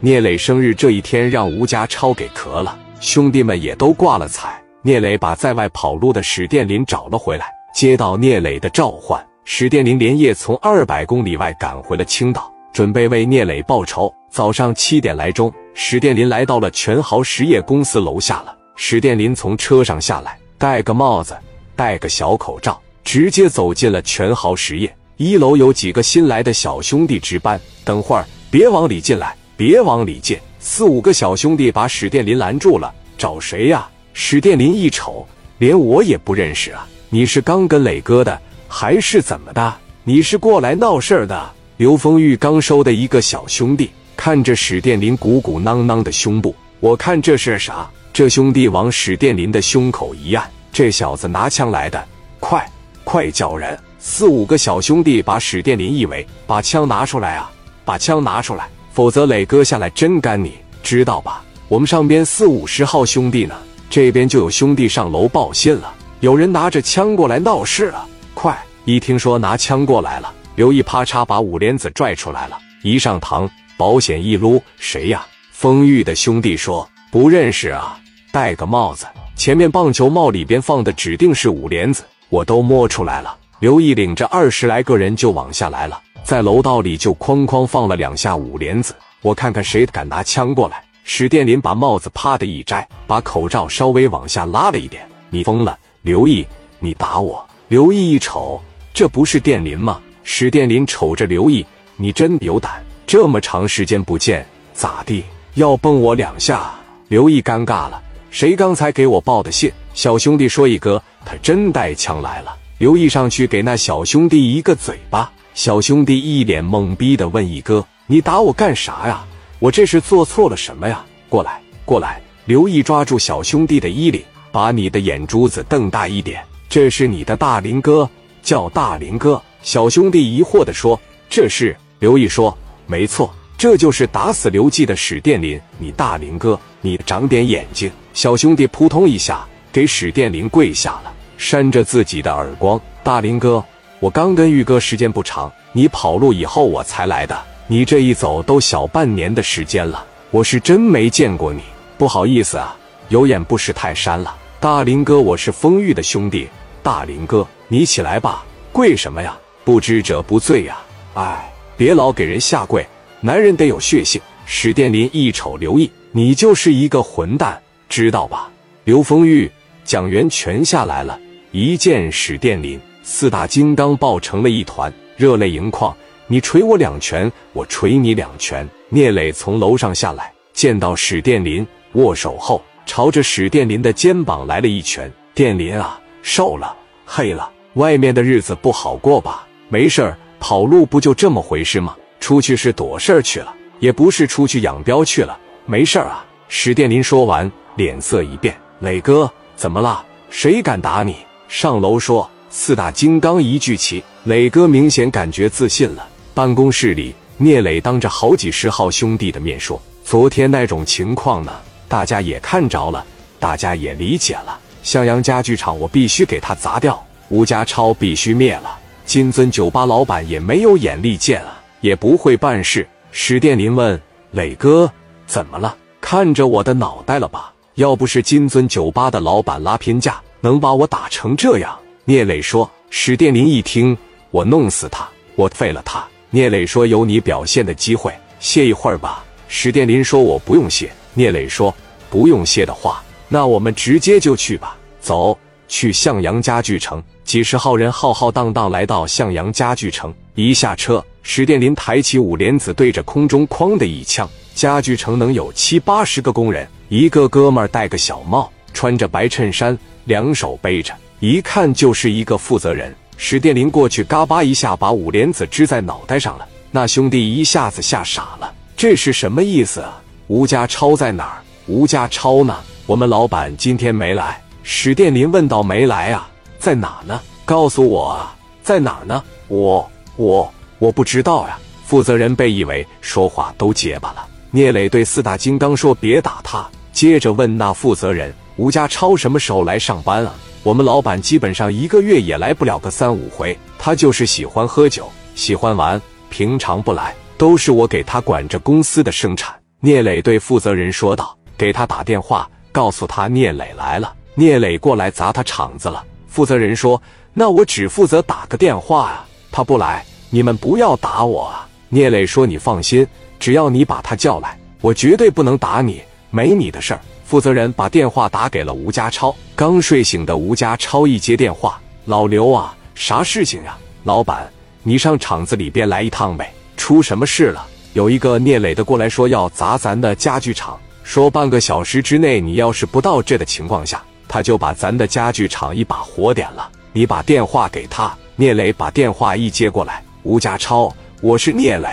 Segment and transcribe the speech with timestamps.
[0.00, 4.62] 聂磊生日这一天，让吴家超给咳了，兄弟们也都挂了彩。
[4.80, 14.12] 聂磊把在外跑路的史殿林找了回来，接到聂磊的召唤，史殿林连夜从二百公里外赶回了青岛，准备为聂磊报仇。
[14.30, 18.56] 早上七点来钟，史殿林来到了全豪实业公司楼下了。
[18.76, 21.36] 史殿林从车上下来，戴个帽子，
[21.74, 25.56] 戴个小口罩，直接走进了全豪实业一楼。
[25.56, 29.34] 有几个新来的小兄弟值班，等会儿别往里进来。
[29.58, 30.38] 别往里进！
[30.60, 32.94] 四五个小兄弟把史殿林拦住了。
[33.16, 33.88] 找谁呀？
[34.12, 35.26] 史殿林一瞅，
[35.58, 36.86] 连我也不认识啊！
[37.08, 39.74] 你是刚跟磊哥的，还是怎么的？
[40.04, 41.50] 你是过来闹事儿的？
[41.76, 47.90] 刘丰玉刚收的一个小兄弟看着史殿林鼓鼓囊囊的胸部，我看这是啥？
[48.12, 52.06] 这兄弟往史殿林的胸口一按，这小子拿枪来的，
[52.38, 52.64] 快
[53.02, 53.76] 快叫人！
[53.98, 57.50] 四五个小兄弟把史殿林一围，把枪拿出来啊！
[57.84, 58.68] 把枪拿出来！
[58.98, 61.40] 否则磊哥下来真干你，知道吧？
[61.68, 63.54] 我们上边四五十号兄弟呢，
[63.88, 68.04] 这边就有兄弟上楼报信了，有人拿着枪过来闹事了。
[68.34, 68.60] 快！
[68.84, 75.24] 一听说拿枪过来了，刘毅啪嚓把五莲子拽出来了，一上膛，保险一撸，谁呀？
[75.52, 78.00] 丰裕的兄弟说不认识啊，
[78.32, 83.36] 戴个帽子，前面棒球帽里边放的指定是五莲子，我都摸出来了。
[83.60, 86.00] 刘毅领着二十来个人就往下来了。
[86.24, 90.82] 在楼道里就哐哐放了两下五连子，我看看谁敢拿枪过来。
[91.04, 95.08] 史殿林把帽子啪的一摘，把口罩稍微往下拉了一点。
[95.30, 96.46] 你疯了，刘毅，
[96.80, 97.42] 你打我！
[97.68, 98.60] 刘毅一瞅，
[98.92, 100.00] 这不是殿林吗？
[100.22, 101.64] 史殿林瞅着刘毅，
[101.96, 105.24] 你真有胆，这么长时间不见，咋地？
[105.54, 106.74] 要蹦我两下？
[107.08, 109.72] 刘毅尴尬了，谁刚才给我报的信？
[109.94, 112.54] 小兄弟说一哥，他真带枪来了。
[112.76, 115.32] 刘毅上去给那小兄弟一个嘴巴。
[115.58, 119.26] 小兄弟一脸懵逼的问一哥：“你打我干啥呀？
[119.58, 122.22] 我这是做错了什么呀？”过来，过来！
[122.44, 126.40] 刘毅抓住小兄弟的衣领，把你的眼珠子瞪大一点。
[126.68, 128.08] 这是你的大林哥，
[128.40, 129.42] 叫大林哥。
[129.60, 130.96] 小兄弟疑惑的说
[131.28, 136.56] ：“这是。”刘毅说：“没错，这就是打死刘季的史殿林，你大林哥。
[136.82, 143.60] 你长点眼睛！”小兄弟扑通一下给史殿林跪下了，扇着自己的耳光：“大林哥。”
[144.00, 147.36] 我刚跟玉哥时间不长，你跑路以后我才来的。
[147.66, 151.62] 你这一走都小半年的时间了，我是真没见过你。
[151.98, 152.76] 不好意思啊，
[153.08, 154.36] 有眼不识泰山了。
[154.60, 156.48] 大林哥，我是丰玉的兄弟。
[156.80, 159.36] 大林哥，你起来吧，跪什么呀？
[159.64, 160.78] 不知者不罪呀。
[161.14, 162.86] 哎，别老给人下跪，
[163.20, 164.20] 男人得有血性。
[164.46, 168.48] 史殿林一瞅刘毅，你就是一个混蛋，知道吧？
[168.84, 169.50] 刘丰玉、
[169.84, 171.18] 蒋元全下来了，
[171.50, 172.80] 一见史殿林。
[173.10, 175.96] 四大金刚抱成了一团，热泪盈眶。
[176.26, 178.68] 你捶我两拳，我捶你两拳。
[178.90, 185.10] 聂磊从楼上下来，见到史殿林，握手后朝着史殿林的肩膀来了一拳。
[185.32, 186.76] 殿林啊，瘦了，
[187.06, 189.46] 黑了，外面的日子不好过吧？
[189.70, 191.96] 没事儿，跑路不就这么回事吗？
[192.20, 195.36] 出去是躲事儿去了，也不是出去养膘去了。
[195.64, 196.26] 没事儿啊。
[196.48, 200.04] 史殿林说完，脸色一变：“磊哥，怎么了？
[200.28, 201.16] 谁敢打你？
[201.48, 206.08] 上楼说。”四大金刚一聚齐，磊哥明显感觉自信了。
[206.32, 211.52] 办公室里，聂磊当着好几十号兄弟的面说：“昨天那种情况呢，
[211.88, 213.04] 大家也看着了，
[213.38, 214.58] 大家也理解了。
[214.82, 218.78] 向阳家具厂我必须给他砸掉，吴家超必须灭了。
[219.04, 224.90] 金尊酒吧老板也没有眼力见啊，也不会办事。”史殿林问磊哥
[225.26, 225.76] ：“怎么了？
[226.00, 227.52] 看着我的脑袋了吧？
[227.74, 233.94] 要不是金尊酒吧的老板拉偏架，能把我打成这样？”聂磊说：“史殿林一听，
[234.30, 236.02] 我弄死他，我废了他。”
[236.32, 238.10] 聂磊说：“有你表现的机会，
[238.40, 241.74] 歇一会儿吧。”史殿林说：“我不用歇。”聂磊说
[242.08, 244.74] ：“不用歇的话，那我们直接就去吧。
[245.02, 254.26] 走，去向阳家具城。”几十号人浩浩荡荡来到向阳家具城，一下车，史殿林抬起五莲子，对着空中哐的一枪。
[254.54, 260.94] 家具城能有七八十个工人，一个哥们儿戴个小帽，穿着白衬衫，两手背着。
[261.20, 262.94] 一看就是一个负责人。
[263.16, 266.46] 史殿林过去，嘎巴一下把五莲子支在脑袋上了。
[266.70, 270.00] 那兄弟一下子吓傻了，这是什么意思啊？
[270.28, 271.42] 吴家超在哪儿？
[271.66, 272.56] 吴家超呢？
[272.86, 274.40] 我们老板今天没来。
[274.62, 276.28] 史殿林问道：“没来啊？
[276.58, 277.20] 在哪呢？
[277.44, 281.58] 告诉我啊，在哪呢？”我我我不知道呀。
[281.84, 284.26] 负责人被以为说话都结巴了。
[284.50, 290.34] 聂磊对四大金刚说：“别打他。”接着问那负责人：“吴家超什么时候来上班啊？”
[290.68, 295.98] 我们老板基本上一个月也来不了个三五回，他就是喜欢喝酒，喜欢玩，
[296.28, 299.58] 平常不来，都是我给他管着公司的生产。
[299.80, 304.12] 聂磊对负责人说道：“给他打电话，告诉他聂磊来了。
[304.34, 313.06] 聂磊过来砸他场子了。”负责人说：“那我只负责打个电话啊，他不来，你们不要打我啊。”聂磊说：“你放心，
[313.40, 319.36] 只要你把他叫来，我绝对不能打你，没你的事儿。”负责人把电话打给了吴家超。
[319.54, 323.76] 刚睡醒的吴家超一接电话：“老刘啊，啥事情呀？
[324.04, 324.50] 老板，
[324.82, 326.50] 你上厂子里边来一趟呗。
[326.78, 327.66] 出什么事了？
[327.92, 336.70] 有一个聂磊的过来说要砸咱的家具厂，说半个小时之内你要是不到这的情况下，他就把咱的家具厂一把火点了。
[336.94, 340.90] 你把电话给他。”聂磊把电话一接过来：“吴家超，
[341.20, 341.88] 我是聂磊，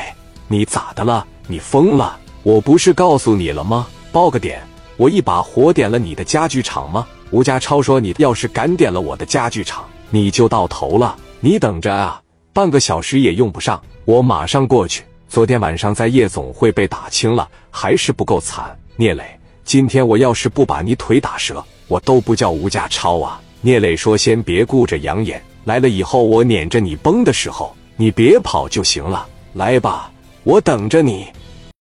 [0.48, 1.28] 你咋的了？
[1.46, 2.18] 你疯了？
[2.44, 3.86] 我不是告诉你了吗？
[4.14, 4.66] 报个点。”
[4.98, 7.06] 我一把火点了你的家具厂吗？
[7.32, 11.18] 吴家超说：“你要是敢点了我的家具厂，你就到头了。
[11.40, 12.22] 你等着啊，
[12.54, 15.04] 半个小时也用不上，我马上过去。
[15.28, 18.78] 昨天晚上在夜总会被打青了，还是不够惨。
[18.96, 19.24] 聂磊，
[19.66, 29.28] 今天我要是不把你腿打折，我都不叫吴家超啊。”聂磊说：“先别顾着养眼，来了以后我撵着你崩的时候，你别跑就行了。
[29.54, 30.10] 来吧，
[30.44, 31.28] 我等着你。”